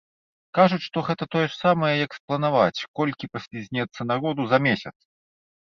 [0.59, 4.97] Кажуць, што гэта тое ж самае, як спланаваць, колькі паслізнецца народу за месяц!